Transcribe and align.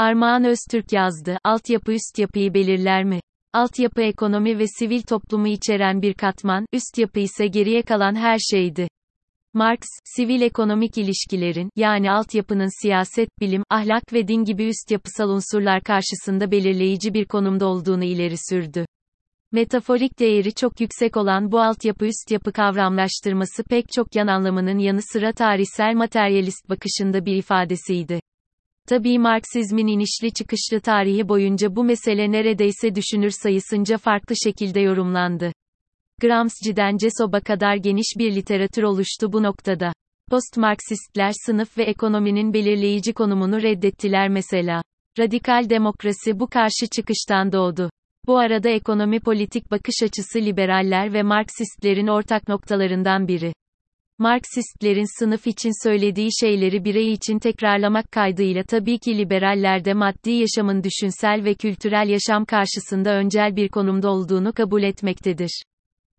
Armağan 0.00 0.44
Öztürk 0.44 0.92
yazdı. 0.92 1.38
Altyapı 1.44 1.92
üst 1.92 2.18
yapıyı 2.18 2.54
belirler 2.54 3.04
mi? 3.04 3.20
Altyapı 3.52 4.02
ekonomi 4.02 4.58
ve 4.58 4.64
sivil 4.78 5.02
toplumu 5.02 5.48
içeren 5.48 6.02
bir 6.02 6.14
katman, 6.14 6.66
üst 6.72 6.98
yapı 6.98 7.20
ise 7.20 7.46
geriye 7.46 7.82
kalan 7.82 8.14
her 8.14 8.38
şeydi. 8.38 8.88
Marx, 9.54 9.80
sivil 10.16 10.40
ekonomik 10.40 10.98
ilişkilerin, 10.98 11.70
yani 11.76 12.10
altyapının 12.10 12.82
siyaset, 12.82 13.28
bilim, 13.40 13.62
ahlak 13.70 14.12
ve 14.12 14.28
din 14.28 14.44
gibi 14.44 14.64
üst 14.64 14.90
yapısal 14.90 15.28
unsurlar 15.28 15.82
karşısında 15.82 16.50
belirleyici 16.50 17.14
bir 17.14 17.24
konumda 17.24 17.66
olduğunu 17.66 18.04
ileri 18.04 18.36
sürdü. 18.50 18.86
Metaforik 19.52 20.18
değeri 20.18 20.54
çok 20.54 20.80
yüksek 20.80 21.16
olan 21.16 21.52
bu 21.52 21.60
altyapı 21.60 22.06
üst 22.06 22.30
yapı 22.30 22.52
kavramlaştırması 22.52 23.64
pek 23.64 23.84
çok 23.92 24.16
yan 24.16 24.26
anlamının 24.26 24.78
yanı 24.78 25.00
sıra 25.12 25.32
tarihsel 25.32 25.94
materyalist 25.94 26.68
bakışında 26.68 27.24
bir 27.26 27.36
ifadesiydi. 27.36 28.20
Tabii 28.90 29.18
Marksizmin 29.18 29.86
inişli 29.86 30.32
çıkışlı 30.32 30.80
tarihi 30.80 31.28
boyunca 31.28 31.76
bu 31.76 31.84
mesele 31.84 32.32
neredeyse 32.32 32.94
düşünür 32.94 33.30
sayısınca 33.30 33.98
farklı 33.98 34.34
şekilde 34.44 34.80
yorumlandı. 34.80 35.52
Gramsci'den 36.20 36.96
Cesob'a 36.96 37.40
kadar 37.40 37.76
geniş 37.76 38.14
bir 38.18 38.34
literatür 38.34 38.82
oluştu 38.82 39.32
bu 39.32 39.42
noktada. 39.42 39.92
Post-Marksistler 40.30 41.32
sınıf 41.46 41.78
ve 41.78 41.84
ekonominin 41.84 42.54
belirleyici 42.54 43.12
konumunu 43.12 43.62
reddettiler 43.62 44.28
mesela. 44.28 44.82
Radikal 45.18 45.70
demokrasi 45.70 46.40
bu 46.40 46.46
karşı 46.46 46.86
çıkıştan 46.96 47.52
doğdu. 47.52 47.90
Bu 48.26 48.38
arada 48.38 48.68
ekonomi 48.68 49.20
politik 49.20 49.70
bakış 49.70 50.02
açısı 50.02 50.38
liberaller 50.38 51.12
ve 51.12 51.22
Marksistlerin 51.22 52.06
ortak 52.06 52.48
noktalarından 52.48 53.28
biri. 53.28 53.52
Marksistlerin 54.20 55.18
sınıf 55.18 55.46
için 55.46 55.88
söylediği 55.88 56.28
şeyleri 56.40 56.84
birey 56.84 57.12
için 57.12 57.38
tekrarlamak 57.38 58.12
kaydıyla 58.12 58.62
tabii 58.62 58.98
ki 58.98 59.18
liberaller 59.18 59.84
de 59.84 59.94
maddi 59.94 60.30
yaşamın 60.30 60.82
düşünsel 60.82 61.44
ve 61.44 61.54
kültürel 61.54 62.08
yaşam 62.08 62.44
karşısında 62.44 63.10
öncel 63.14 63.56
bir 63.56 63.68
konumda 63.68 64.10
olduğunu 64.10 64.52
kabul 64.52 64.82
etmektedir. 64.82 65.62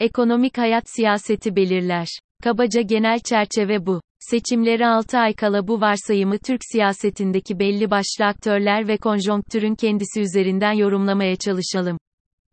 Ekonomik 0.00 0.58
hayat 0.58 0.84
siyaseti 0.86 1.56
belirler. 1.56 2.06
Kabaca 2.42 2.80
genel 2.80 3.18
çerçeve 3.18 3.86
bu. 3.86 4.00
Seçimlere 4.18 4.86
6 4.86 5.18
ay 5.18 5.34
kala 5.34 5.68
bu 5.68 5.80
varsayımı 5.80 6.38
Türk 6.38 6.60
siyasetindeki 6.72 7.58
belli 7.58 7.90
başlı 7.90 8.24
aktörler 8.24 8.88
ve 8.88 8.96
konjonktürün 8.96 9.74
kendisi 9.74 10.20
üzerinden 10.20 10.72
yorumlamaya 10.72 11.36
çalışalım. 11.36 11.98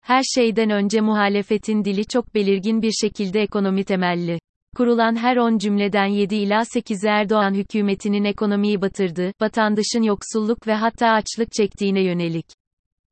Her 0.00 0.22
şeyden 0.34 0.70
önce 0.70 1.00
muhalefetin 1.00 1.84
dili 1.84 2.04
çok 2.06 2.34
belirgin 2.34 2.82
bir 2.82 2.92
şekilde 2.92 3.40
ekonomi 3.40 3.84
temelli. 3.84 4.38
Kurulan 4.76 5.16
her 5.16 5.36
10 5.36 5.58
cümleden 5.58 6.06
7 6.06 6.34
ila 6.36 6.64
8 6.64 7.04
Erdoğan 7.04 7.54
hükümetinin 7.54 8.24
ekonomiyi 8.24 8.80
batırdığı, 8.80 9.32
vatandaşın 9.40 10.02
yoksulluk 10.02 10.66
ve 10.66 10.74
hatta 10.74 11.08
açlık 11.08 11.52
çektiğine 11.52 12.02
yönelik. 12.02 12.46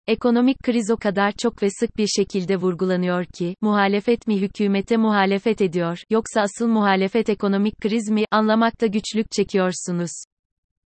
Ekonomik 0.07 0.59
kriz 0.63 0.91
o 0.91 0.97
kadar 0.97 1.33
çok 1.33 1.63
ve 1.63 1.69
sık 1.71 1.97
bir 1.97 2.07
şekilde 2.07 2.57
vurgulanıyor 2.57 3.25
ki, 3.25 3.57
muhalefet 3.61 4.27
mi 4.27 4.41
hükümete 4.41 4.97
muhalefet 4.97 5.61
ediyor, 5.61 5.99
yoksa 6.11 6.41
asıl 6.41 6.69
muhalefet 6.69 7.29
ekonomik 7.29 7.81
kriz 7.81 8.11
mi, 8.11 8.25
anlamakta 8.31 8.87
güçlük 8.87 9.31
çekiyorsunuz. 9.31 10.11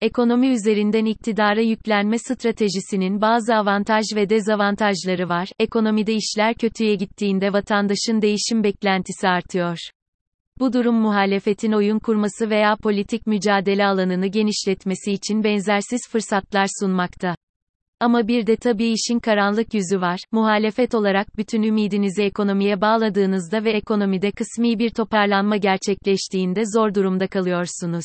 Ekonomi 0.00 0.48
üzerinden 0.48 1.04
iktidara 1.04 1.60
yüklenme 1.60 2.18
stratejisinin 2.18 3.20
bazı 3.20 3.54
avantaj 3.54 4.04
ve 4.16 4.28
dezavantajları 4.28 5.28
var. 5.28 5.48
Ekonomide 5.58 6.14
işler 6.14 6.54
kötüye 6.54 6.94
gittiğinde 6.94 7.52
vatandaşın 7.52 8.22
değişim 8.22 8.64
beklentisi 8.64 9.28
artıyor. 9.28 9.78
Bu 10.60 10.72
durum 10.72 10.94
muhalefetin 10.94 11.72
oyun 11.72 11.98
kurması 11.98 12.50
veya 12.50 12.76
politik 12.76 13.26
mücadele 13.26 13.86
alanını 13.86 14.26
genişletmesi 14.26 15.12
için 15.12 15.44
benzersiz 15.44 16.00
fırsatlar 16.10 16.66
sunmakta. 16.80 17.34
Ama 18.00 18.28
bir 18.28 18.46
de 18.46 18.56
tabii 18.56 18.92
işin 18.92 19.18
karanlık 19.18 19.74
yüzü 19.74 20.00
var. 20.00 20.20
Muhalefet 20.32 20.94
olarak 20.94 21.36
bütün 21.36 21.62
ümidinizi 21.62 22.22
ekonomiye 22.22 22.80
bağladığınızda 22.80 23.64
ve 23.64 23.70
ekonomide 23.72 24.30
kısmi 24.30 24.78
bir 24.78 24.90
toparlanma 24.90 25.56
gerçekleştiğinde 25.56 26.62
zor 26.74 26.94
durumda 26.94 27.26
kalıyorsunuz. 27.26 28.04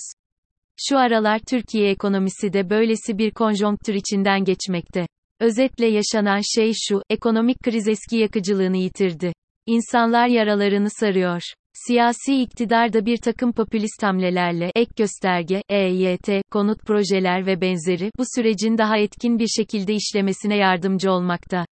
Şu 0.90 0.98
aralar 0.98 1.40
Türkiye 1.50 1.90
ekonomisi 1.90 2.54
de 2.54 2.70
böylesi 2.70 3.18
bir 3.18 3.32
konjonktür 3.32 3.94
içinden 3.94 4.44
geçmekte. 4.44 5.08
Özetle 5.40 5.86
yaşanan 5.86 6.42
şey 6.56 6.72
şu, 6.76 7.02
ekonomik 7.10 7.64
kriz 7.64 7.88
eski 7.88 8.18
yakıcılığını 8.18 8.78
yitirdi. 8.78 9.34
İnsanlar 9.66 10.28
yaralarını 10.28 10.90
sarıyor. 10.90 11.42
Siyasi 11.86 12.42
iktidar 12.42 12.94
da 12.94 13.06
bir 13.06 13.18
takım 13.18 13.54
popülist 13.54 14.04
hamlelerle, 14.04 14.72
ek 14.76 14.92
gösterge, 14.98 15.62
EYT, 15.70 16.30
konut 16.52 16.82
projeler 16.82 17.46
ve 17.46 17.62
benzeri, 17.62 18.12
bu 18.18 18.24
sürecin 18.36 18.78
daha 18.78 18.98
etkin 18.98 19.40
bir 19.40 19.48
şekilde 19.48 19.94
işlemesine 19.94 20.56
yardımcı 20.56 21.12
olmakta. 21.12 21.66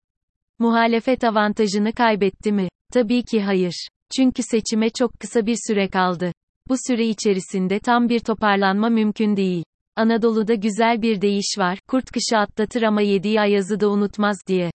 Muhalefet 0.60 1.24
avantajını 1.24 1.94
kaybetti 1.94 2.52
mi? 2.52 2.70
Tabii 2.94 3.24
ki 3.24 3.42
hayır. 3.42 3.88
Çünkü 4.16 4.44
seçime 4.44 4.90
çok 4.90 5.20
kısa 5.20 5.46
bir 5.46 5.58
süre 5.68 5.88
kaldı. 5.88 6.32
Bu 6.70 6.76
süre 6.88 7.08
içerisinde 7.08 7.80
tam 7.80 8.10
bir 8.10 8.20
toparlanma 8.20 8.90
mümkün 8.90 9.36
değil. 9.36 9.64
Anadolu'da 9.96 10.54
güzel 10.54 11.02
bir 11.02 11.22
deyiş 11.22 11.58
var, 11.58 11.80
kurt 11.88 12.12
kışı 12.12 12.38
atlatır 12.38 12.82
ama 12.82 13.02
yediği 13.02 13.42
ayazı 13.42 13.80
da 13.80 13.90
unutmaz 13.90 14.38
diye. 14.48 14.72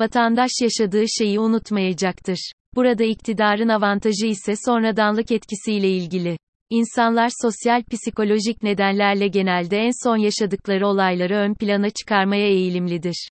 Vatandaş 0.00 0.50
yaşadığı 0.62 1.04
şeyi 1.18 1.40
unutmayacaktır. 1.40 2.52
Burada 2.74 3.04
iktidarın 3.04 3.68
avantajı 3.68 4.26
ise 4.26 4.54
sonradanlık 4.56 5.32
etkisiyle 5.32 5.90
ilgili. 5.90 6.36
İnsanlar 6.70 7.30
sosyal 7.42 7.82
psikolojik 7.82 8.62
nedenlerle 8.62 9.28
genelde 9.28 9.78
en 9.78 10.04
son 10.04 10.16
yaşadıkları 10.16 10.86
olayları 10.86 11.34
ön 11.34 11.54
plana 11.54 11.90
çıkarmaya 11.90 12.46
eğilimlidir. 12.46 13.28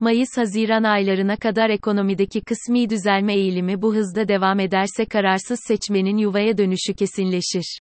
Mayıs-Haziran 0.00 0.82
aylarına 0.82 1.36
kadar 1.36 1.70
ekonomideki 1.70 2.40
kısmi 2.40 2.90
düzelme 2.90 3.34
eğilimi 3.34 3.82
bu 3.82 3.94
hızda 3.94 4.28
devam 4.28 4.60
ederse 4.60 5.04
kararsız 5.04 5.60
seçmenin 5.68 6.16
yuvaya 6.16 6.58
dönüşü 6.58 6.94
kesinleşir. 6.94 7.78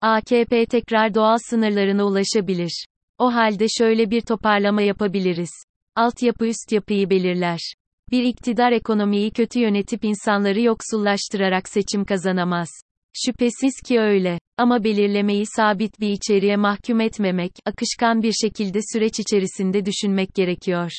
AKP 0.00 0.66
tekrar 0.66 1.14
doğal 1.14 1.38
sınırlarına 1.50 2.04
ulaşabilir. 2.04 2.84
O 3.18 3.34
halde 3.34 3.66
şöyle 3.78 4.10
bir 4.10 4.20
toparlama 4.20 4.82
yapabiliriz. 4.82 5.50
Altyapı 5.96 6.46
üst 6.46 6.72
yapıyı 6.72 7.10
belirler. 7.10 7.60
Bir 8.10 8.24
iktidar 8.24 8.72
ekonomiyi 8.72 9.30
kötü 9.30 9.60
yönetip 9.60 10.04
insanları 10.04 10.60
yoksullaştırarak 10.60 11.68
seçim 11.68 12.04
kazanamaz. 12.04 12.68
Şüphesiz 13.12 13.72
ki 13.86 14.00
öyle. 14.00 14.38
Ama 14.56 14.84
belirlemeyi 14.84 15.46
sabit 15.46 16.00
bir 16.00 16.08
içeriğe 16.08 16.56
mahkum 16.56 17.00
etmemek, 17.00 17.52
akışkan 17.64 18.22
bir 18.22 18.32
şekilde 18.32 18.78
süreç 18.92 19.20
içerisinde 19.20 19.84
düşünmek 19.84 20.34
gerekiyor. 20.34 20.90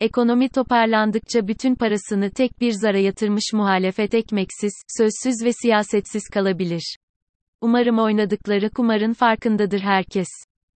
Ekonomi 0.00 0.48
toparlandıkça 0.48 1.48
bütün 1.48 1.74
parasını 1.74 2.30
tek 2.30 2.60
bir 2.60 2.72
zara 2.72 2.98
yatırmış 2.98 3.52
muhalefet 3.52 4.14
ekmeksiz, 4.14 4.72
sözsüz 4.98 5.44
ve 5.44 5.52
siyasetsiz 5.52 6.22
kalabilir. 6.32 6.96
Umarım 7.60 7.98
oynadıkları 7.98 8.70
kumarın 8.70 9.12
farkındadır 9.12 9.80
herkes. 9.80 10.28